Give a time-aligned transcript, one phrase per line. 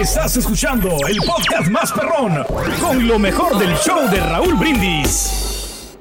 [0.00, 2.44] Estás escuchando el podcast más perrón
[2.80, 5.96] con lo mejor del show de Raúl Brindis.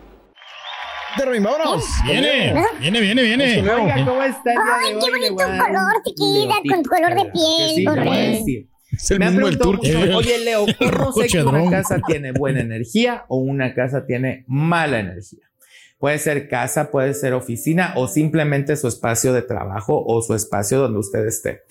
[1.17, 1.83] Derwin, vámonos.
[2.05, 3.59] Viene, viene, viene, viene.
[3.71, 8.43] Oiga, ¿cómo está Ay, qué bonito color, chiquita, con color de piel.
[8.45, 8.69] sí.
[8.91, 10.05] Es el Me han mismo el preguntado turco.
[10.05, 14.43] mucho, Oye, Leo, ¿cómo sé que una casa tiene buena energía o una casa tiene
[14.47, 15.49] mala energía?
[15.97, 20.79] Puede ser casa, puede ser oficina o simplemente su espacio de trabajo o su espacio
[20.79, 21.63] donde usted esté.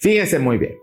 [0.00, 0.74] Fíjese muy bien.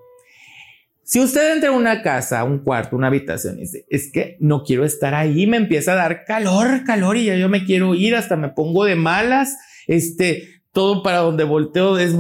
[1.10, 4.62] Si usted entra a una casa, un cuarto, una habitación y dice, es que no
[4.62, 8.16] quiero estar ahí, me empieza a dar calor, calor y ya yo me quiero ir,
[8.16, 12.14] hasta me pongo de malas, este, todo para donde volteo es,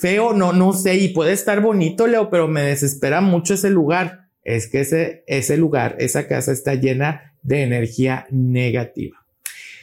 [0.00, 4.26] feo, no, no sé, y puede estar bonito, Leo, pero me desespera mucho ese lugar.
[4.42, 9.24] Es que ese, ese lugar, esa casa está llena de energía negativa.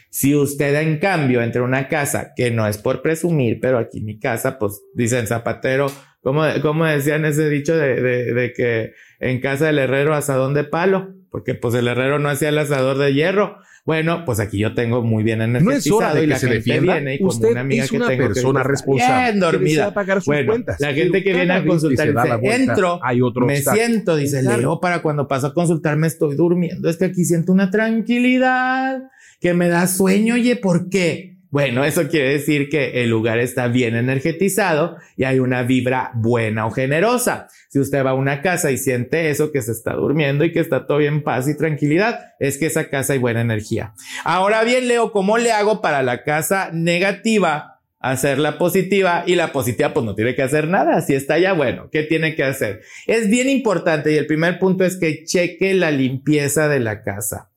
[0.10, 4.02] Si usted, en cambio, entra a una casa que no es por presumir, pero aquí
[4.02, 5.90] mi casa, pues dicen zapatero,
[6.22, 10.64] como, como decían ese dicho de, de, de que en casa del herrero asadón de
[10.64, 13.58] palo, porque pues el herrero no hacía el asador de hierro.
[13.86, 16.48] Bueno, pues aquí yo tengo muy bien No es hora de y que la se
[16.48, 16.94] gente defienda.
[16.96, 19.24] viene y como Usted una amiga es que una tengo que persona está responsable.
[19.24, 19.94] Bien que dormida.
[19.94, 20.80] pagar sus Bueno, cuentas.
[20.80, 23.84] la gente que viene a que consultar dice, vuelta, entro, hay otro me obstáculo.
[23.86, 24.58] siento, dice Claro.
[24.62, 26.88] Leo, para cuando paso a consultar me estoy durmiendo.
[26.90, 29.02] Es que aquí siento una tranquilidad
[29.40, 30.36] que me da sueño.
[30.36, 31.38] Oye, ¿por qué?
[31.52, 36.68] Bueno, eso quiere decir que el lugar está bien energetizado y hay una vibra buena
[36.68, 37.48] o generosa.
[37.70, 40.60] Si usted va a una casa y siente eso, que se está durmiendo y que
[40.60, 43.94] está todo en paz y tranquilidad, es que esa casa hay buena energía.
[44.24, 49.94] Ahora bien, Leo, ¿cómo le hago para la casa negativa hacerla positiva y la positiva
[49.94, 52.82] pues no tiene que hacer nada, si está ya bueno, ¿qué tiene que hacer?
[53.08, 57.50] Es bien importante y el primer punto es que cheque la limpieza de la casa.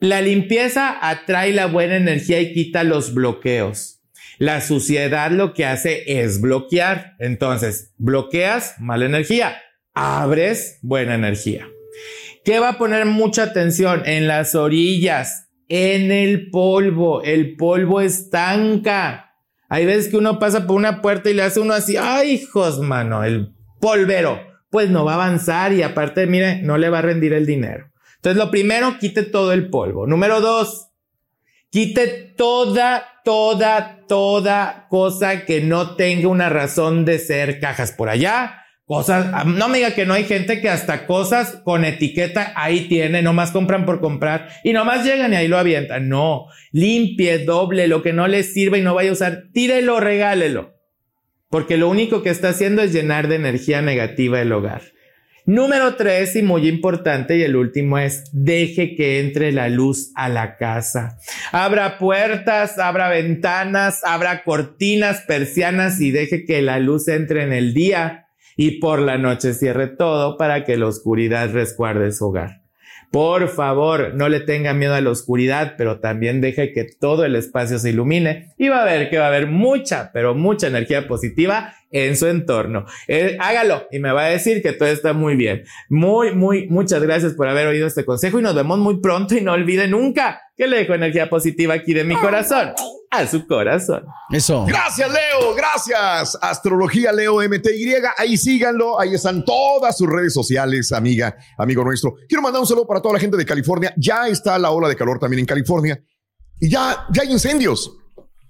[0.00, 4.00] La limpieza atrae la buena energía y quita los bloqueos.
[4.38, 7.16] La suciedad lo que hace es bloquear.
[7.18, 9.58] Entonces, bloqueas mala energía,
[9.92, 11.68] abres buena energía.
[12.46, 14.00] ¿Qué va a poner mucha atención?
[14.06, 17.22] En las orillas, en el polvo.
[17.22, 19.34] El polvo estanca.
[19.68, 22.80] Hay veces que uno pasa por una puerta y le hace uno así, ay, hijos,
[22.80, 24.40] mano, el polvero.
[24.70, 27.89] Pues no va a avanzar y aparte, mire, no le va a rendir el dinero.
[28.20, 30.06] Entonces, lo primero, quite todo el polvo.
[30.06, 30.88] Número dos,
[31.70, 38.56] quite toda, toda, toda cosa que no tenga una razón de ser cajas por allá.
[38.84, 43.22] Cosas, no me diga que no hay gente que hasta cosas con etiqueta ahí tiene,
[43.22, 46.10] nomás compran por comprar y nomás llegan y ahí lo avientan.
[46.10, 50.74] No, limpie, doble, lo que no le sirva y no vaya a usar, tírelo, regálelo.
[51.48, 54.82] Porque lo único que está haciendo es llenar de energía negativa el hogar.
[55.46, 60.28] Número tres y muy importante y el último es deje que entre la luz a
[60.28, 61.18] la casa.
[61.52, 67.74] Abra puertas, abra ventanas, abra cortinas, persianas y deje que la luz entre en el
[67.74, 72.59] día y por la noche cierre todo para que la oscuridad resguarde su hogar.
[73.10, 77.34] Por favor, no le tenga miedo a la oscuridad, pero también deje que todo el
[77.34, 81.08] espacio se ilumine y va a ver que va a haber mucha, pero mucha energía
[81.08, 82.86] positiva en su entorno.
[83.08, 85.64] Eh, hágalo y me va a decir que todo está muy bien.
[85.88, 89.40] Muy, muy, muchas gracias por haber oído este consejo y nos vemos muy pronto y
[89.40, 92.74] no olvide nunca que le dejo energía positiva aquí de mi corazón
[93.10, 94.04] a su corazón.
[94.30, 94.66] Eso.
[94.66, 95.54] Gracias, Leo.
[95.54, 96.36] Gracias.
[96.38, 97.94] Astrología Leo MTY.
[98.18, 99.00] Ahí síganlo.
[99.00, 102.14] Ahí están todas sus redes sociales, amiga, amigo nuestro.
[102.28, 103.94] Quiero mandar un saludo para toda la gente de California.
[103.96, 105.98] Ya está la ola de calor también en California.
[106.60, 107.90] Y ya, ya hay incendios.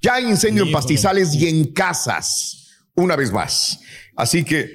[0.02, 2.72] Ya hay incendio en pastizales y en casas.
[2.96, 3.78] Una vez más.
[4.16, 4.68] Así que,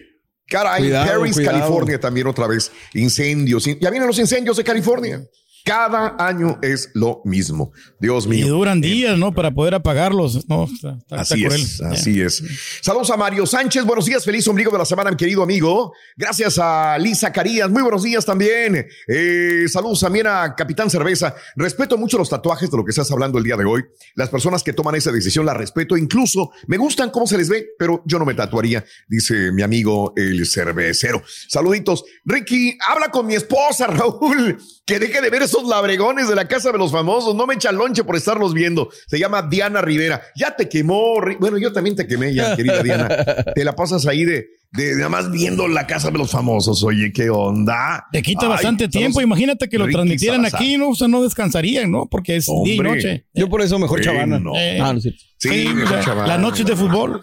[0.48, 1.60] caray, Cuidado, Paris, cuidado.
[1.60, 2.72] California también otra vez.
[2.94, 3.66] Incendios.
[3.66, 5.22] Ya vienen los incendios de California.
[5.66, 7.72] Cada año es lo mismo.
[8.00, 8.48] Dios Y mío.
[8.50, 9.34] duran días, ¿no?
[9.34, 10.48] Para poder apagarlos.
[10.48, 11.60] No, está, está- Así cruel.
[11.60, 12.44] es, así es.
[12.84, 15.92] Saludos a Mario Sánchez, buenos días, feliz ombligo de la semana, mi querido amigo.
[16.16, 18.86] Gracias a Lisa Carías, muy buenos días también.
[19.08, 21.34] Eh, saludos también a Capitán Cerveza.
[21.56, 23.84] Respeto mucho los tatuajes de lo que estás hablando el día de hoy.
[24.14, 27.70] Las personas que toman esa decisión las respeto, incluso me gustan cómo se les ve,
[27.80, 31.24] pero yo no me tatuaría, dice mi amigo el cervecero.
[31.50, 32.04] Saluditos.
[32.24, 36.72] Ricky, habla con mi esposa, Raúl, que deje de ver esos labregones de la casa
[36.72, 37.36] de los famosos.
[37.36, 38.90] No me echa lonche por estarlos viendo.
[39.08, 40.22] Se llama Diana Rivera.
[40.36, 41.16] Ya te quemó.
[41.40, 43.08] Bueno, yo también te quemé ya, querida Diana.
[43.56, 46.84] Te la pasas ahí de de nada más viendo la casa de los famosos.
[46.84, 48.06] Oye, ¿qué onda?
[48.12, 49.22] Te quita Ay, bastante tiempo.
[49.22, 50.60] Imagínate que lo transmitieran Salazar.
[50.60, 50.90] aquí, ¿no?
[50.90, 52.08] O sea, no descansarían, ¿no?
[52.12, 53.26] Porque es día y noche.
[53.34, 54.42] Yo por eso mejor chavana.
[54.58, 55.00] Eh, Ah, no.
[55.00, 56.28] Sí, Sí, mejor chaval.
[56.28, 57.22] las noches de fútbol.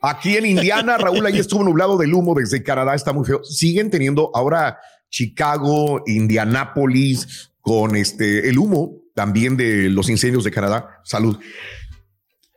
[0.00, 3.44] Aquí en Indiana, Raúl, ahí estuvo nublado del humo desde Canadá, está muy feo.
[3.44, 4.78] Siguen teniendo ahora
[5.10, 11.00] Chicago, Indianápolis, con este el humo también de los incendios de Canadá.
[11.02, 11.36] Salud.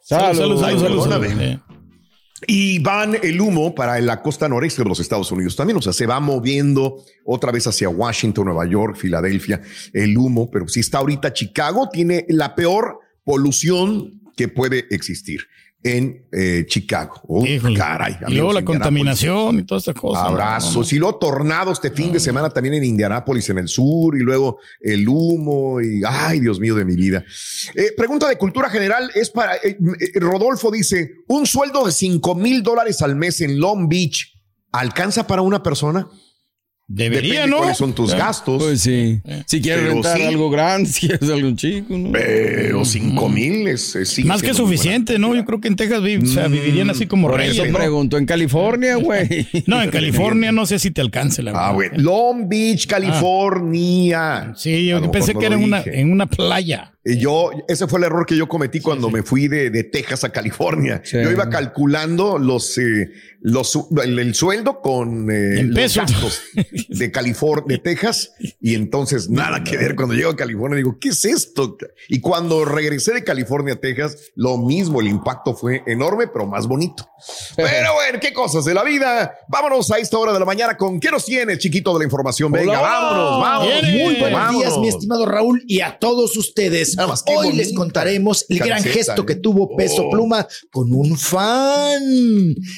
[0.04, 1.42] Salud, salud, Ay, salud, salud, salud.
[1.42, 1.60] Eh.
[2.48, 5.78] Y van el humo para la costa noreste de los Estados Unidos también.
[5.78, 9.62] O sea, se va moviendo otra vez hacia Washington, Nueva York, Filadelfia,
[9.94, 10.52] el humo.
[10.52, 15.42] Pero si está ahorita Chicago, tiene la peor polución que puede existir
[15.82, 17.22] en eh, Chicago.
[17.28, 17.46] Oh,
[17.76, 18.18] caray.
[18.28, 20.24] y luego la contaminación y todas estas cosas.
[20.24, 20.30] ¿no?
[20.30, 20.92] Abrazos.
[20.92, 24.60] Y luego tornados este fin de semana también en Indianápolis, en el sur, y luego
[24.82, 27.24] el humo, y ay, Dios mío de mi vida.
[27.76, 29.78] Eh, pregunta de cultura general es para eh,
[30.16, 34.34] Rodolfo dice: ¿un sueldo de 5 mil dólares al mes en Long Beach
[34.72, 36.08] alcanza para una persona?
[36.92, 37.58] Debería, Depende ¿no?
[37.60, 38.64] cuáles son tus Eh, gastos.
[38.64, 39.22] Pues sí.
[39.46, 40.24] Si quieres Pero rentar sí.
[40.24, 42.12] algo grande, si quieres algo chico, ¿no?
[42.12, 45.36] pero 5 mil es, es- sigue Más que suficiente, ¿no?
[45.36, 47.72] Yo creo que en Texas vi- o sea, vivirían así como Por eso reyes.
[47.72, 47.78] ¿no?
[47.78, 49.48] pregunto, en California, güey.
[49.68, 51.52] No, en California no sé si te alcance la.
[51.54, 51.94] Ah, bueno.
[51.98, 54.54] Long Beach, California.
[54.56, 56.94] Sí, yo pensé que era en una, en una playa.
[57.10, 60.24] Y yo, ese fue el error que yo cometí cuando me fui de, de Texas
[60.24, 61.02] a California.
[61.04, 61.18] Sí.
[61.22, 63.10] Yo iba calculando los, eh,
[63.42, 66.42] los el, el sueldo con eh, los gastos
[66.90, 69.96] de California, de Texas, y entonces nada que ver.
[69.96, 71.78] Cuando llego a California digo, ¿qué es esto?
[72.10, 76.68] Y cuando regresé de California a Texas, lo mismo, el impacto fue enorme, pero más
[76.68, 77.10] bonito.
[77.58, 79.34] Pero bueno, qué cosas de la vida.
[79.50, 82.50] Vámonos a esta hora de la mañana con qué nos tiene, chiquito de la información.
[82.50, 82.82] Venga, Hola.
[82.82, 83.84] vámonos, vámonos.
[83.84, 84.62] Muy buenos Vámonos.
[84.62, 86.98] días, mi estimado Raúl, y a todos ustedes.
[87.00, 89.26] Nada más, Hoy les contaremos el gran gesto ¿eh?
[89.26, 90.10] que tuvo Peso Oh.
[90.10, 92.04] Pluma con un fan.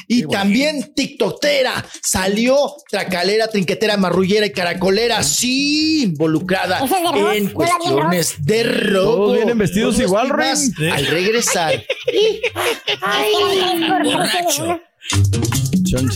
[0.07, 1.83] Y también TikTokera.
[2.03, 2.55] Salió
[2.87, 5.23] tracalera, trinquetera, marrullera y caracolera.
[5.23, 9.15] Sí, involucrada es rock, en ¿no la vi en cuestiones de robo.
[9.15, 10.57] Todos vienen vestidos igual, Ren.
[10.93, 11.73] Al regresar.
[13.01, 13.33] Ay,
[13.89, 15.50] por
[15.91, 16.09] chon.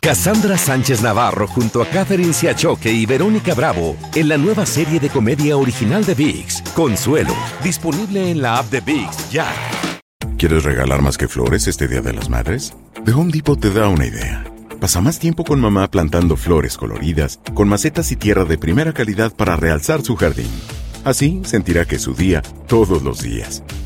[0.00, 5.08] Cassandra Sánchez Navarro junto a Catherine Siachoque y Verónica Bravo en la nueva serie de
[5.08, 9.46] comedia original de VIX, Consuelo, disponible en la app de VIX ya.
[10.36, 12.74] ¿Quieres regalar más que flores este Día de las Madres?
[13.04, 14.44] The Home Depot te da una idea.
[14.80, 19.34] Pasa más tiempo con mamá plantando flores coloridas, con macetas y tierra de primera calidad
[19.34, 20.50] para realzar su jardín.
[21.04, 23.62] Así sentirá que es su día todos los días.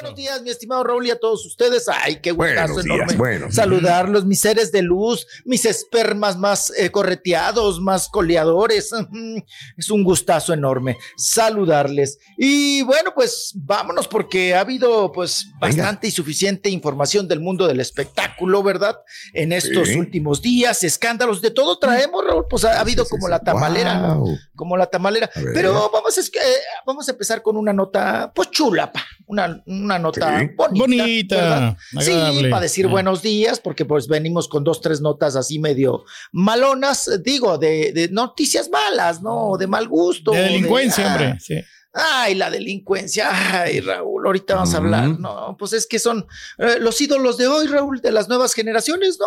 [0.00, 1.86] Buenos días, mi estimado Raúl, y a todos ustedes.
[1.88, 3.16] Ay, qué gustazo Buenos días, enorme.
[3.16, 8.90] buenos Saludarlos, mis seres de luz, mis espermas más eh, correteados, más coleadores.
[9.76, 12.18] Es un gustazo enorme saludarles.
[12.38, 17.80] Y bueno, pues vámonos porque ha habido pues bastante y suficiente información del mundo del
[17.80, 18.96] espectáculo, ¿verdad?
[19.34, 19.96] En estos Sí.
[19.98, 22.46] últimos días, escándalos de todo traemos, Raúl.
[22.48, 24.38] Pues ha habido como la tamalera, Wow.
[24.56, 25.30] como la tamalera.
[25.54, 26.56] Pero vamos a, es que, eh,
[26.86, 29.04] vamos a empezar con una nota, pues chula, pa.
[29.26, 30.46] Una, una nota Sí.
[30.56, 30.80] bonita.
[30.86, 31.76] Bonita, ¿verdad?
[32.00, 32.90] Sí, para decir Ah.
[32.90, 38.08] buenos días, porque pues venimos con dos, tres notas así medio malonas, digo, de, de
[38.08, 39.56] noticias malas, ¿no?
[39.58, 40.30] De mal gusto.
[40.32, 41.38] De delincuencia, ah, hombre.
[41.40, 41.54] Sí.
[41.92, 43.28] Ay, la delincuencia.
[43.62, 45.18] Ay, Raúl, ahorita vamos a hablar.
[45.18, 46.24] No, pues es que son
[46.58, 49.26] eh, los ídolos de hoy, Raúl, de las nuevas generaciones, ¿no?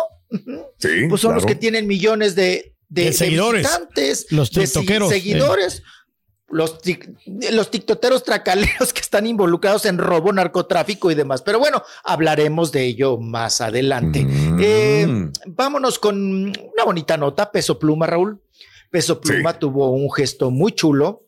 [0.78, 3.62] Sí, Pues son los que tienen millones de, de, De de seguidores.
[3.66, 5.82] visitantes, Los de seguidores.
[6.50, 7.16] Los, tic-
[7.52, 11.42] los tiktoteros tracaleros que están involucrados en robo, narcotráfico y demás.
[11.42, 14.24] Pero bueno, hablaremos de ello más adelante.
[14.24, 14.58] Mm.
[14.60, 17.50] Eh, vámonos con una bonita nota.
[17.50, 18.40] Peso Pluma, Raúl.
[18.90, 19.58] Peso Pluma Sí.
[19.60, 21.22] tuvo un gesto muy chulo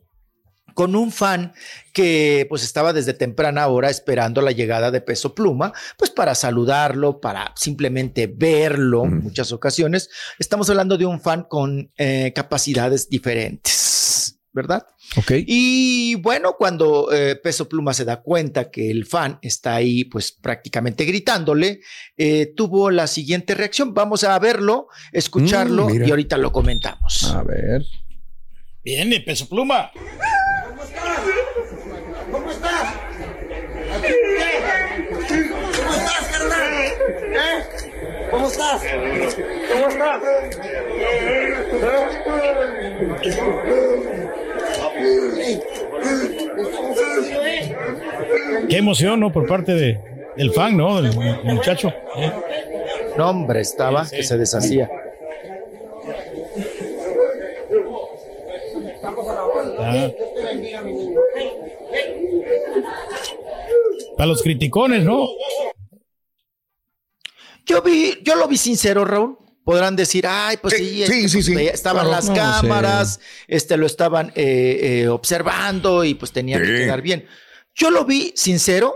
[0.74, 1.54] con un fan
[1.94, 7.18] que pues estaba desde temprana hora esperando la llegada de Peso Pluma, pues para saludarlo,
[7.18, 9.22] para simplemente verlo en Mm.
[9.22, 10.10] muchas ocasiones.
[10.38, 14.86] Estamos hablando de un fan con eh, capacidades diferentes, ¿verdad?
[15.16, 15.32] Ok.
[15.46, 20.32] Y bueno, cuando eh, Peso Pluma se da cuenta que el fan está ahí, pues
[20.32, 21.80] prácticamente gritándole,
[22.16, 23.94] eh, tuvo la siguiente reacción.
[23.94, 27.24] Vamos a verlo, escucharlo Mm, y ahorita lo comentamos.
[27.32, 27.82] A ver.
[28.84, 29.90] Viene, peso pluma.
[30.70, 31.20] ¿Cómo estás?
[32.30, 32.50] ¿Cómo
[35.96, 36.72] estás, carnal?
[37.32, 37.64] ¿Eh?
[38.30, 38.82] ¿Cómo estás?
[39.72, 40.22] ¿Cómo estás?
[48.68, 49.32] Qué emoción, ¿no?
[49.32, 50.00] Por parte de,
[50.36, 51.00] del fan, ¿no?
[51.00, 51.92] Del, del muchacho.
[52.16, 52.32] ¿eh?
[53.16, 54.90] No, hombre, estaba que se deshacía.
[59.78, 60.10] Ah.
[64.16, 65.28] Para los criticones, ¿no?
[67.66, 69.38] Yo vi, yo lo vi sincero, Raúl.
[69.66, 72.10] Podrán decir, ay, pues sí, sí, pues, estaban Claro.
[72.16, 73.18] las No, cámaras,
[73.48, 77.26] este, lo estaban eh, eh, observando y pues tenía que quedar bien.
[77.74, 78.94] Yo lo vi sincero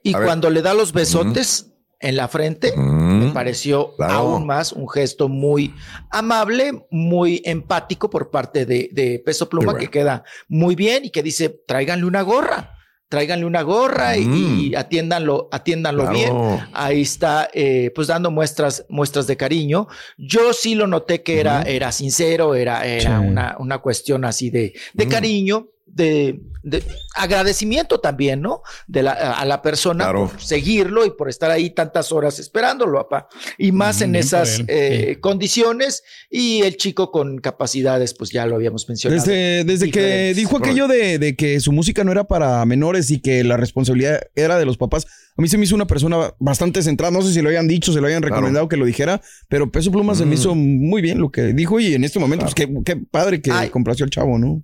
[0.00, 0.26] y A ver.
[0.26, 4.12] cuando le da los besotes en la frente, me pareció Claro.
[4.14, 5.74] aún más un gesto muy
[6.10, 9.80] amable, muy empático por parte de, de Peso Pluma, bueno.
[9.80, 12.76] que queda muy bien y que dice, tráiganle una gorra.
[13.12, 14.58] Tráiganle una gorra y, Mm.
[14.60, 16.16] y atiéndanlo, atiéndanlo Claro.
[16.16, 16.32] bien
[16.72, 21.60] ahí está eh, pues dando muestras muestras de cariño yo sí lo noté que era
[21.62, 23.26] era sincero era era Sí.
[23.26, 26.82] una, una cuestión así de, de cariño de, de
[27.14, 30.28] agradecimiento también no de la a la persona Claro.
[30.28, 34.62] por seguirlo y por estar ahí tantas horas esperándolo papá y más Mm, en esas
[34.68, 36.02] eh, condiciones.
[36.30, 39.20] Y el chico con capacidades pues ya lo habíamos mencionado.
[39.22, 43.20] Desde, desde que dijo aquello de, de que su música no era para menores y
[43.20, 45.06] que la responsabilidad era de los papás,
[45.36, 47.10] a mí se me hizo una persona bastante centrada.
[47.10, 49.90] No sé si lo hayan dicho, se lo hayan recomendado que lo dijera, pero Peso
[49.92, 52.68] Pluma se me hizo muy bien lo que dijo y en este momento, pues qué,
[52.84, 53.68] qué padre que Ay.
[53.68, 54.62] complació al chavo, ¿no?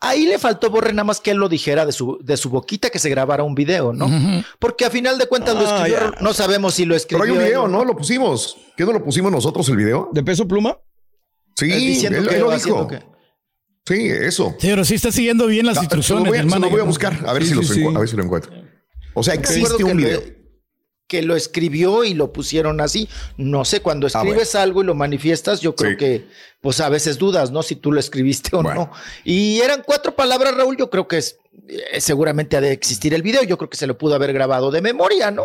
[0.00, 2.88] Ahí le faltó Borre nada más que él lo dijera de su, de su boquita
[2.90, 4.08] que se grabara un video, ¿no?
[4.60, 6.20] Porque a final de cuentas lo Ah, escribió, ya.
[6.20, 7.24] no sabemos si lo Pero escribió.
[7.24, 7.84] hay un video, ¿no?
[7.84, 8.56] Lo pusimos.
[8.76, 10.08] ¿Qué no lo pusimos nosotros el video?
[10.12, 10.78] ¿De Peso Pluma?
[11.56, 12.86] Sí, diciendo él, que él lo dijo.
[12.86, 13.02] que-
[13.86, 14.54] Sí, eso.
[14.58, 16.84] Sí, pero sí está siguiendo bien las Ah, lo instrucciones voy a, lo voy a
[16.84, 17.80] buscar, a ver, Sí, si, sí, los sí.
[17.80, 18.52] encu- a ver si lo encuentro.
[19.14, 20.22] O sea, existe un video.
[20.22, 20.37] que
[21.22, 23.08] lo escribió y lo pusieron así.
[23.36, 25.96] No sé, cuando Ah, escribes algo y lo manifiestas, yo creo Sí.
[25.96, 26.26] que,
[26.60, 27.62] pues a veces dudas, ¿no?
[27.62, 28.90] Si tú lo escribiste o Bueno.
[28.92, 28.98] no.
[29.24, 31.38] Y eran cuatro palabras, Raúl, yo creo que es,
[31.68, 34.70] eh, seguramente ha de existir el video, yo creo que se lo pudo haber grabado
[34.70, 35.42] de memoria, ¿no?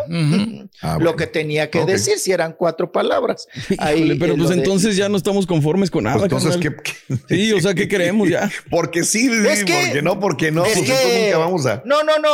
[0.80, 1.16] Ah, Lo bueno.
[1.16, 3.46] que tenía que decir, si eran cuatro palabras.
[3.78, 6.26] Ahí, Híjole, pero eh, pues de- entonces ya no estamos conformes con nada.
[6.26, 6.56] Pues entonces.
[6.60, 8.50] ¿qué, qué- Sí, o sea, ¿qué queremos ya?
[8.70, 10.64] Porque sí, Es que- porque no, porque no.
[10.64, 11.82] es pues que- nunca vamos a.
[11.84, 12.30] No, no, no.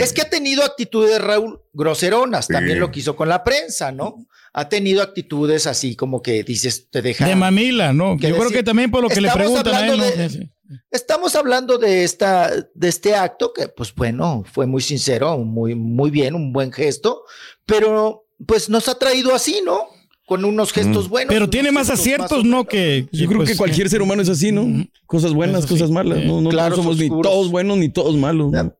[0.00, 2.46] Es que ha tenido actitudes, Raúl, groseronas.
[2.46, 2.52] Sí.
[2.52, 4.26] También lo quiso con la prensa, ¿no?
[4.52, 7.26] Ha tenido actitudes así como que dices, te deja.
[7.26, 8.18] De mamila, ¿no?
[8.18, 10.50] Yo creo que también por lo que le preguntan a él.
[10.90, 16.10] Estamos hablando de esta, de este acto que, pues bueno, fue muy sincero, muy, muy
[16.10, 17.22] bien, un buen gesto,
[17.64, 19.86] pero pues nos ha traído así, ¿no?
[20.26, 21.32] Con unos gestos buenos.
[21.32, 22.64] Pero tiene más aciertos, más- ¿no?
[22.66, 24.86] Que Yo creo pues, que cualquier ser humano es así, ¿no?
[25.06, 25.70] Cosas buenas, sí.
[25.70, 26.22] cosas malas.
[26.22, 28.52] No, no todos somos ni todos buenos ni todos malos.
[28.52, 28.74] ¿no?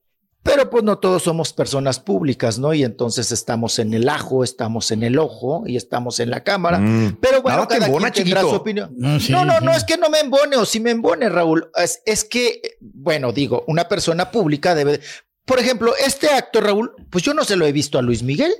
[0.48, 2.72] Pero pues no todos somos personas públicas, ¿no?
[2.72, 6.78] Y entonces estamos en el ajo, estamos en el ojo y estamos en la cámara.
[6.78, 7.18] Mm.
[7.20, 8.94] Pero bueno, Nada te cada embona, quien tendrá su opinión.
[8.96, 9.64] No, sí, no, no, sí.
[9.64, 11.70] no es que no me embone o si me embone, Raúl.
[11.76, 15.00] Es, es que, bueno, digo, una persona pública debe.
[15.44, 18.52] Por ejemplo, este acto, Raúl, pues yo no se lo he visto a Luis Miguel.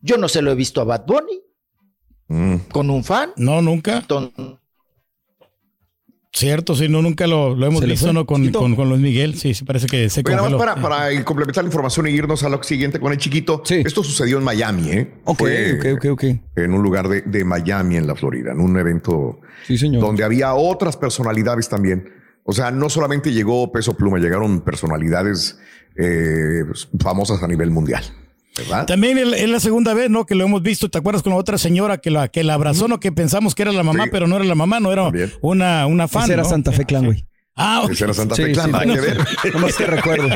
[0.00, 1.40] Yo no se lo he visto a Bad Bunny
[2.26, 2.56] Mm.
[2.72, 3.32] con un fan.
[3.36, 3.98] No, nunca.
[3.98, 4.32] Entonces,
[6.36, 8.12] Cierto, sí, no, nunca lo, lo hemos ¿Se le visto?
[8.12, 8.26] ¿no?
[8.26, 9.36] con, con, con Luis Miguel.
[9.36, 12.42] Sí, sí, parece que se Oye, nada más para, para complementar la información e irnos
[12.42, 13.62] a lo siguiente con el chiquito.
[13.64, 13.82] Sí.
[13.86, 15.12] Esto sucedió en Miami, ¿eh?
[15.24, 16.24] Ok, Fue ok, ok, ok.
[16.56, 20.02] En un lugar de, de Miami, en la Florida, en un evento Sí, señor.
[20.02, 22.08] donde había otras personalidades también.
[22.42, 25.60] O sea, no solamente llegó Peso Pluma, llegaron personalidades
[25.96, 26.64] eh,
[26.98, 28.02] famosas a nivel mundial.
[28.56, 28.86] ¿Verdad?
[28.86, 30.26] También es la segunda vez, ¿no?
[30.26, 30.88] Que lo hemos visto.
[30.88, 33.00] ¿Te acuerdas con la otra señora que la, que la abrazó, no?
[33.00, 34.10] Que pensamos que era la mamá, Sí.
[34.12, 35.32] pero no era la mamá, no era También.
[35.40, 36.24] una, una fan.
[36.24, 36.48] Ese era ¿no?
[36.48, 37.26] Santa Fe Clan, güey.
[37.56, 37.90] Ah, ok.
[37.92, 39.18] Esa era Santa Sí, Fe sí, Clan, nada no que ver.
[39.52, 40.28] Nomás te recuerdo.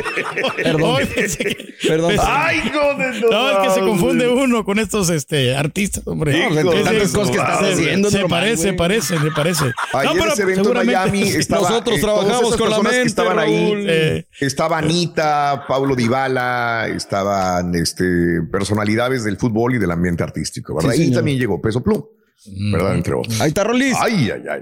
[0.57, 0.97] Perdón.
[1.09, 2.13] Que- Perdón.
[2.23, 6.39] ¡Ay, hijo de No, es que se confunde uno con estos este, artistas, hombre.
[6.39, 9.31] Hijo de Sí, tantas sí, cosas que estás se- haciendo, Se normal, parece, parece, se
[9.33, 9.65] parece.
[9.65, 9.73] No,
[10.13, 11.69] pero ese evento en Miami estaba.
[11.69, 13.65] Nosotros eh, trabajamos con la personas que mente, estaban ahí.
[13.73, 13.87] Raúl.
[13.89, 18.05] Eh, Estaba Anita, Pablo Dybala, estaban este,
[18.53, 20.93] personalidades del fútbol y del ambiente artístico, ¿verdad?
[20.93, 21.17] Sí, y señor.
[21.19, 22.03] también llegó Peso Plum,
[22.47, 22.73] Mm.
[22.73, 22.95] ¿verdad?
[22.95, 23.41] Entre otros.
[23.41, 23.97] Ahí está Rolis.
[24.01, 24.61] Ay, ay, ay.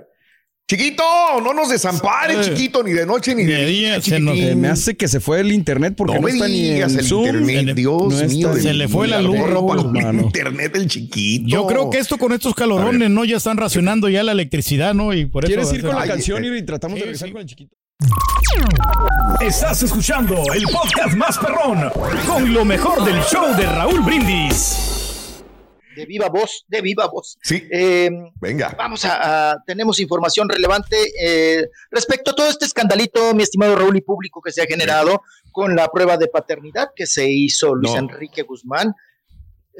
[0.68, 1.04] Chiquito,
[1.44, 4.66] no nos desampares, chiquito, ni de noche ni de, Ni de día, se nos- me
[4.66, 7.04] hace que se fue el internet porque no no, me está ni digas en el
[7.06, 7.24] Zoom.
[7.26, 8.48] internet, se le- Dios no está- mío.
[8.52, 10.22] de se le fue la luz, ropa con mano.
[10.22, 11.44] internet el chiquito.
[11.46, 13.24] Yo creo que esto con estos calorones, ¿no?
[13.24, 15.14] Ya están racionando ya la electricidad, ¿no?
[15.14, 15.54] Y por eso.
[15.54, 16.58] ¿Quieres ir con la Ay, canción eh.
[16.58, 17.32] y tratamos de regresar sí.
[17.32, 17.76] con el chiquito?
[19.40, 21.90] Estás escuchando el podcast más perrón
[22.26, 24.95] con lo mejor del show de Raúl Brindis.
[25.96, 27.38] De viva voz, de viva voz.
[27.42, 28.10] Sí, Eh,
[28.40, 28.74] venga.
[28.78, 33.96] Vamos a, a- tenemos información relevante eh, respecto a todo este escandalito, mi estimado Raúl
[33.96, 37.92] y público que se ha generado con la prueba de paternidad que se hizo Luis
[37.94, 37.98] No.
[37.98, 38.94] Enrique Guzmán.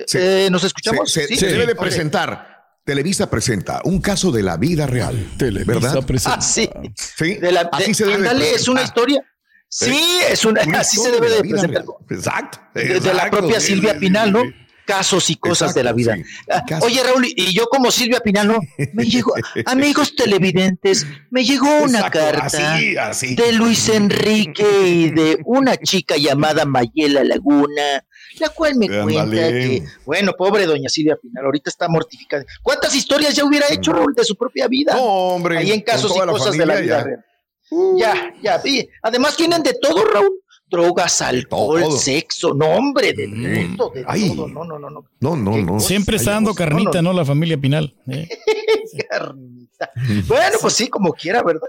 [0.07, 0.19] Sí.
[0.21, 1.13] Eh, ¿Nos escuchamos?
[1.13, 1.37] se- Sí.
[1.37, 2.55] se debe de presentar
[2.85, 5.17] Televisa presenta un caso de la vida real.
[5.39, 6.05] ¿Verdad?
[6.27, 6.71] Ah, sí.
[6.95, 9.21] Sí, De la, así de- se debe de ándale, es una historia.
[9.69, 11.85] Sí, es una, Una así se debe de presentar.
[12.09, 12.59] Exacto.
[12.75, 14.66] De, la propia Silvia sí, Pinal, sí, ¿no?
[14.87, 16.15] Casos y cosas Exacto, de la vida.
[16.17, 16.23] sí.
[16.49, 16.65] Ah.
[16.83, 18.59] Oye, Raúl, y yo como Silvia Pinal, ¿no?
[18.93, 23.35] Me llegó, amigos televidentes, me llegó una Exacto, carta así, así.
[23.35, 28.05] de Luis Enrique y de una chica llamada Mayela Laguna,
[28.39, 32.45] la cual me cuenta que, bueno, pobre doña Silvia Pinal, ahorita está mortificada.
[32.63, 34.95] ¿Cuántas historias ya hubiera hecho Raúl de su propia vida?
[34.95, 35.59] No, hombre.
[35.59, 37.05] Ahí en casos y toda la cosas de la familia vida ya.
[37.05, 37.25] real.
[37.99, 40.31] Ya, ya, y además tienen de todo, Raúl.
[40.69, 41.97] Drogas, alcohol, todo.
[41.97, 43.77] sexo, no, hombre, de Mm.
[43.77, 44.29] todo, de Ay.
[44.35, 44.49] todo.
[44.49, 45.05] No, no, no, no.
[45.21, 45.79] No, no, no.
[45.81, 47.19] Siempre está dando carnita, no, ¿no?
[47.19, 47.95] La familia Pinal.
[48.09, 48.29] ¿eh?
[49.09, 49.91] Carnita.
[50.27, 51.69] Bueno, pues sí, como quiera, ¿verdad?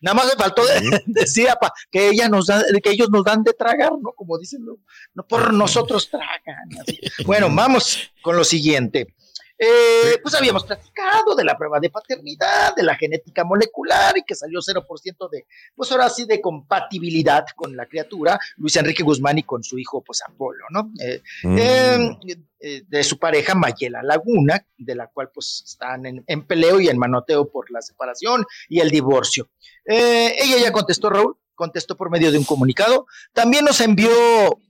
[0.00, 3.42] Nada más me faltó de- decir apa, que ella nos da, que ellos nos dan
[3.44, 4.12] de tragar, ¿no?
[4.12, 4.76] Como dicen, no,
[5.14, 6.68] no por nosotros tragan.
[6.80, 6.98] así.
[7.24, 9.14] Bueno, vamos con lo siguiente.
[9.58, 14.34] Eh, pues habíamos platicado de la prueba de paternidad, de la genética molecular y que
[14.36, 19.42] salió 0% de, pues ahora sí, de compatibilidad con la criatura, Luis Enrique Guzmán y
[19.42, 20.92] con su hijo, pues Apolo, ¿no?
[21.00, 21.58] Eh, Mm.
[21.58, 26.80] eh, eh, de su pareja Mayela Laguna, de la cual pues están en, en peleo
[26.80, 29.48] y en manoteo por la separación y el divorcio.
[29.84, 33.06] Ella ya contestó, Raúl, contestó por medio de un comunicado.
[33.32, 34.10] También nos envió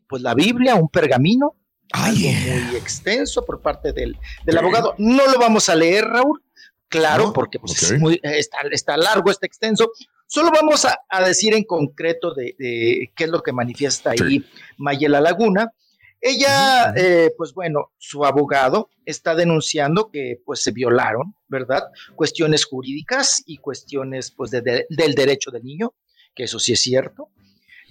[0.08, 1.56] pues la Biblia, un pergamino,
[1.92, 4.94] Ay, algo muy extenso por parte del, del abogado.
[4.98, 6.42] No lo vamos a leer, Raúl,
[6.88, 7.32] claro, ¿No?
[7.32, 9.90] porque pues, es muy, está, está largo, está extenso.
[10.26, 14.44] Solo vamos a, a decir en concreto de, de qué es lo que manifiesta ahí
[14.76, 15.72] Mayela Laguna.
[16.20, 21.84] Ella, eh, pues bueno, su abogado está denunciando que pues se violaron, ¿verdad?
[22.16, 25.94] Cuestiones jurídicas y cuestiones pues de- de- del derecho del niño,
[26.34, 27.28] que eso sí es cierto.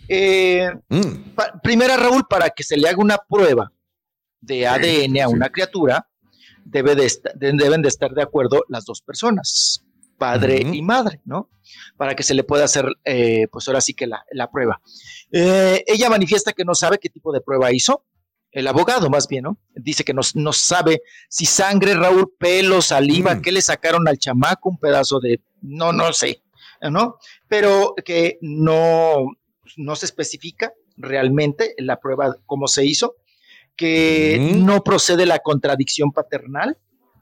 [0.10, 1.34] Eh, Mm.
[1.36, 3.72] pa- primera, Raúl, para que se le haga una prueba
[4.48, 6.08] de ADN a una criatura,
[6.66, 9.84] debe de deben de estar de acuerdo las dos personas,
[10.18, 11.50] padre y madre, ¿no?
[11.98, 14.82] Para que se le pueda hacer, eh, pues ahora sí que la, la prueba.
[15.32, 18.04] Eh, ella manifiesta que no sabe qué tipo de prueba hizo,
[18.52, 19.60] el abogado más bien, ¿no?
[19.76, 23.42] Dice que no, no sabe si sangre, Raúl, pelo, saliva, Mm.
[23.42, 26.42] qué le sacaron al chamaco, un pedazo de, no, no sé,
[26.82, 27.18] ¿no?
[27.48, 29.28] Pero que no,
[29.76, 33.16] no se especifica realmente la prueba cómo se hizo,
[33.78, 34.66] que Mm.
[34.66, 36.78] no procede la contradicción paternal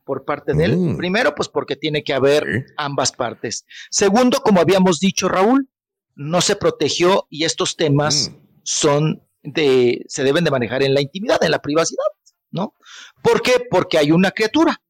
[0.05, 0.77] por parte de él.
[0.77, 0.97] Mm.
[0.97, 3.65] Primero, pues porque tiene que haber ambas partes.
[3.91, 5.67] Segundo, como habíamos dicho, Raúl,
[6.15, 8.35] no se protegió y estos temas Mm.
[8.63, 12.03] son de, se deben de manejar en la intimidad, en la privacidad,
[12.51, 12.73] ¿no?
[13.21, 13.67] ¿Por qué?
[13.69, 14.81] Porque hay una criatura,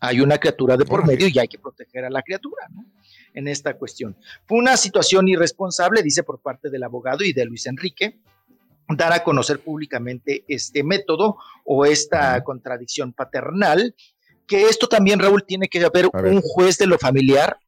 [0.00, 2.84] hay una criatura de por medio y hay que proteger a la criatura, ¿no?
[3.34, 4.16] En esta cuestión.
[4.46, 8.20] Fue una situación irresponsable, dice por parte del abogado y de Luis Enrique,
[8.88, 13.94] dar a conocer públicamente este método o esta contradicción paternal,
[14.46, 17.58] que esto también, Raúl, tiene que haber un juez de lo familiar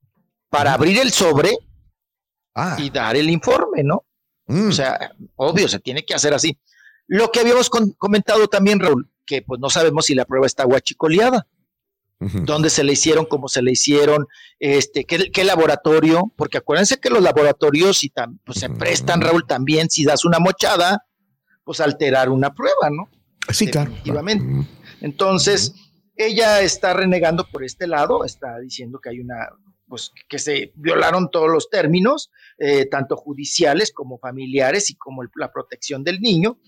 [0.50, 1.56] para abrir el sobre
[2.58, 4.06] Ah, y dar el informe, ¿no?
[4.46, 4.70] mm.
[4.70, 6.58] O sea, obvio, se tiene que hacer así.
[7.06, 11.46] Lo que habíamos comentado también, Raúl, que pues no sabemos si la prueba está guachicoleada,
[12.18, 14.26] Dónde se le hicieron, cómo se le hicieron,
[14.58, 18.10] este, qué, qué laboratorio, porque acuérdense que los laboratorios si
[18.44, 21.04] pues, se prestan, Raúl, también si das una mochada,
[21.64, 23.10] pues alterar una prueba, ¿no?
[23.52, 23.92] Sí, claro.
[25.02, 25.74] Entonces,
[26.16, 29.50] ella está renegando por este lado, está diciendo que hay una,
[29.86, 35.28] pues que se violaron todos los términos, eh, tanto judiciales como familiares y como el-
[35.36, 36.58] la protección del niño.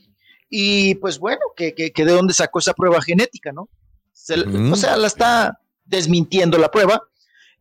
[0.50, 3.70] Y pues bueno, que, que, que de dónde sacó esa prueba genética, ¿no?
[4.24, 4.40] Se-.
[4.72, 7.02] O sea, la está desmintiendo la prueba.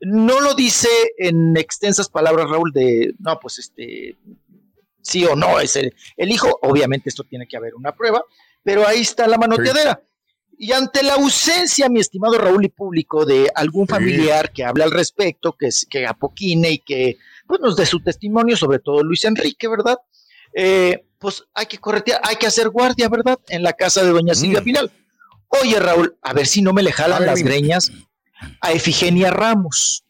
[0.01, 4.15] No lo dice en extensas palabras, Raúl, de, no, pues este,
[5.01, 6.59] sí o no es el, el hijo.
[6.61, 8.21] Obviamente esto tiene que haber una prueba,
[8.63, 10.01] pero ahí está la manoteadera.
[10.59, 14.91] Y ante la ausencia, mi estimado Raúl y público, de algún familiar que hable al
[14.91, 17.17] respecto, que, que apoquine y que
[17.47, 19.97] pues, nos dé su testimonio, sobre todo Luis Enrique, ¿verdad?
[20.53, 23.39] Eh, pues hay que corretear, hay que hacer guardia, ¿verdad?
[23.49, 24.63] En la casa de doña Silvia Mm.
[24.63, 24.91] Pinal.
[25.49, 27.49] Oye, Raúl, a ver si no me le jalan ver, las dime.
[27.51, 27.91] greñas
[28.61, 30.03] a Efigenia Ramos,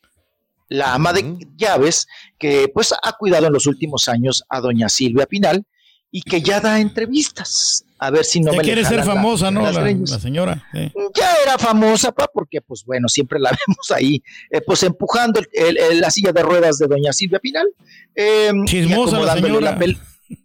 [0.70, 5.26] la ama de llaves, que pues ha cuidado en los últimos años a doña Silvia
[5.26, 5.66] Pinal
[6.12, 7.84] y que ya da entrevistas.
[8.00, 9.62] A ver si no Ya me le quiere ser jalan la- famosa, ¿no?
[9.64, 9.76] las
[10.12, 10.64] La, señora.
[10.72, 10.92] sí.
[11.16, 14.22] Ya era famosa, pa, porque pues bueno, siempre la vemos ahí,
[14.52, 17.68] eh, pues empujando el- el- el- la silla de ruedas de doña Silvia Pinal.
[18.16, 19.72] eh, y Chismosa la señora.
[19.72, 20.00] la pel-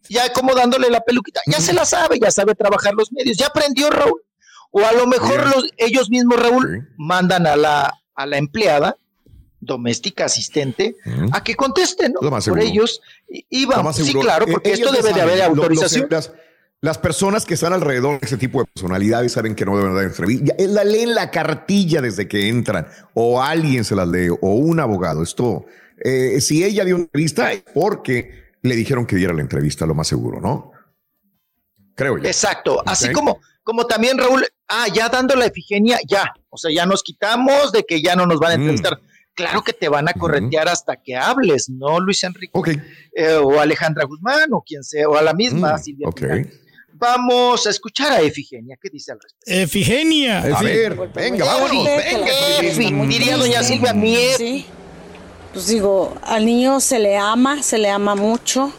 [0.09, 3.91] ya acomodándole la peluquita, ya se la sabe, ya sabe trabajar los medios, ya aprendió
[3.91, 4.23] Raúl.
[4.73, 8.97] O a lo mejor los, ellos mismos, Raúl, mandan a la, a la empleada
[9.61, 10.97] doméstica, asistente,
[11.31, 12.21] a que conteste, ¿no?
[12.21, 13.01] Lo más Por ellos.
[13.83, 16.09] Más sí, claro, Eh, porque esto debe de haber los autorización.
[16.81, 20.03] Las personas que están alrededor de ese tipo de personalidades saben que no deben dar
[20.03, 20.53] entrevista.
[20.59, 24.81] Ya, La leen la cartilla desde que entran, o alguien se las lee, o un
[24.81, 25.23] abogado.
[25.23, 25.65] Esto,
[26.03, 29.95] eh, si ella dio una entrevista, es porque le dijeron que diera la entrevista, lo
[29.95, 30.73] más seguro, ¿no?
[31.95, 32.25] Creo yo.
[32.25, 32.83] Exacto.
[32.85, 36.33] Así como, como también Raúl, ah, ya dando la Efigenia, ya.
[36.51, 38.61] O sea, ya nos quitamos de que ya no nos van a Mm.
[38.61, 39.01] entrevistar.
[39.35, 42.51] Claro que te van a corretear hasta que hables, ¿no, Luis Enrique?
[42.53, 42.69] Ok.
[43.15, 46.21] Eh, o Alejandra Guzmán, o quien sea, o a la misma Mm, Silvia ok.
[46.21, 46.51] Pinal.
[46.95, 48.77] Vamos a escuchar a Efigenia.
[48.81, 49.51] ¿Qué dice al respecto?
[49.51, 50.43] Efigenia.
[50.43, 52.59] A ver, venga, vámonos, venga.
[52.61, 54.17] Efi, diría doña Silvia, mi.
[54.37, 54.67] Sí.
[55.55, 58.73] Pues digo, al niño se le ama, se le ama mucho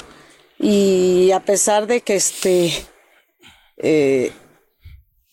[0.59, 2.71] y a pesar de que este
[3.77, 4.31] eh,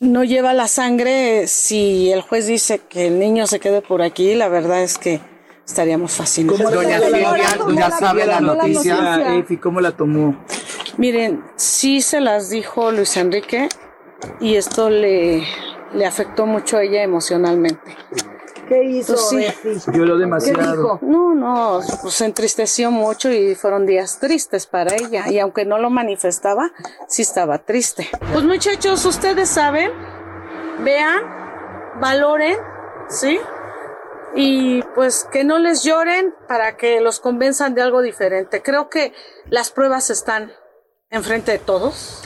[0.00, 4.34] no lleva la sangre, si el juez dice que el niño se quede por aquí,
[4.34, 5.20] la verdad es que
[5.64, 6.72] estaríamos fascinados.
[6.72, 10.42] Doña Silvia, doña sabe la noticia, Efi, ¿cómo la tomó?
[10.96, 13.68] Miren, sí se las dijo Luis Enrique
[14.40, 15.44] y esto le,
[15.92, 17.96] le afectó mucho a ella emocionalmente.
[18.70, 19.14] ¿Qué hizo?
[19.14, 19.44] Pues sí.
[19.44, 19.80] Efi?
[19.92, 20.72] Lloró ¿Qué demasiado.
[20.76, 20.98] dijo?
[21.02, 25.28] No, no, pues se entristeció mucho y fueron días tristes para ella.
[25.28, 26.70] Y aunque no lo manifestaba,
[27.09, 28.09] sí estaba triste.
[28.33, 29.90] Pues muchachos, ustedes saben,
[30.85, 31.20] vean,
[32.00, 32.56] valoren,
[33.09, 33.40] ¿sí?
[34.37, 38.62] Y pues que no les lloren para que los convenzan de algo diferente.
[38.62, 39.12] Creo que
[39.46, 40.52] las pruebas están
[41.11, 42.22] enfrente de todos.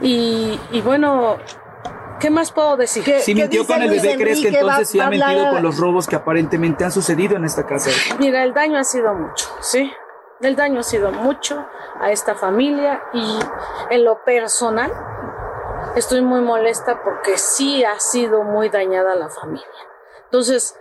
[0.00, 1.36] Y, y bueno,
[2.22, 3.04] ¿qué más puedo decir?
[3.20, 6.16] Si mintió con el bebé, ¿crees que entonces sí ha mentido con los robos que
[6.16, 7.90] aparentemente han sucedido en esta casa?
[8.18, 9.92] Mira, el daño ha sido mucho, ¿sí?
[10.40, 11.66] El daño ha sido mucho
[12.00, 13.38] a esta familia y
[13.90, 14.90] en lo personal
[15.96, 19.66] estoy muy molesta porque sí ha sido muy dañada la familia.
[20.24, 20.76] Entonces,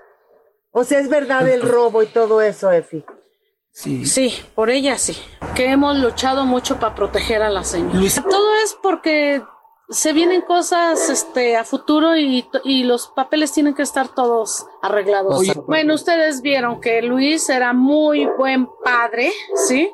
[0.71, 3.03] O sea, es verdad el robo y todo eso, Efi.
[3.73, 4.05] Sí.
[4.05, 5.17] sí, por ella sí,
[5.55, 7.99] que hemos luchado mucho para proteger a la señora.
[7.99, 9.43] Luis- Todo es porque
[9.91, 15.37] se vienen cosas este, a futuro y, y los papeles tienen que estar todos arreglados.
[15.37, 19.31] Oye, bueno, ustedes vieron que Luis era muy buen padre,
[19.67, 19.91] ¿sí?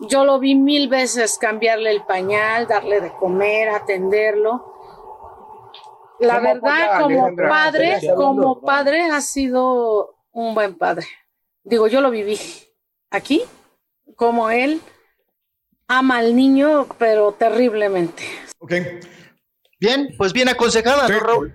[0.00, 4.72] Yo lo vi mil veces cambiarle el pañal, darle de comer, atenderlo.
[6.18, 7.48] La ¿Cómo verdad, como Alejandra?
[7.48, 11.06] padre, como padre ha sido un buen padre.
[11.62, 12.38] Digo, yo lo viví
[13.10, 13.42] aquí,
[14.16, 14.80] como él
[15.88, 18.22] ama al niño, pero terriblemente.
[18.64, 18.72] Ok.
[19.78, 21.12] Bien, pues bien aconsejada, Sí.
[21.12, 21.52] ¿no, Raúl?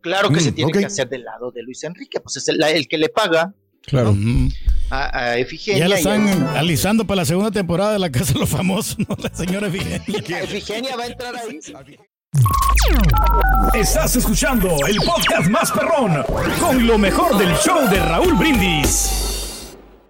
[0.00, 2.62] Claro que Mm, se tiene que hacer del lado de Luis Enrique, pues es el,
[2.62, 4.10] el que le paga Claro.
[4.12, 4.48] Ujú.
[4.90, 5.80] a, a Efigenia.
[5.80, 8.48] Ya la y están a- alisando para la segunda temporada de La Casa de los
[8.48, 9.16] Famosos, ¿no?
[9.20, 10.02] La señora Efigenia.
[10.42, 11.58] Efigenia va a entrar ahí.
[13.74, 16.22] Estás escuchando el podcast más perrón
[16.60, 19.33] con lo mejor del show de Raúl Brindis.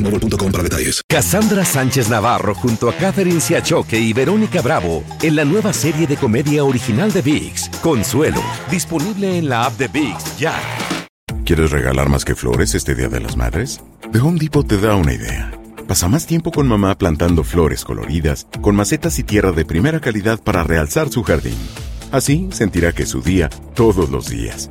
[0.00, 1.02] boostmobile.com para detalles.
[1.08, 6.16] Cassandra Sánchez Navarro junto a Catherine Siachoque y Verónica Bravo en la nueva serie de
[6.16, 10.54] comedia original de VIX, Consuelo, disponible en la app de VIX ya.
[11.44, 13.80] ¿Quieres regalar más que flores este Día de las Madres?
[14.12, 15.52] The Home Depot te da una idea.
[15.86, 20.40] Pasa más tiempo con mamá plantando flores coloridas, con macetas y tierra de primera calidad
[20.40, 21.58] para realzar su jardín.
[22.12, 24.70] Así sentirá que es su día todos los días.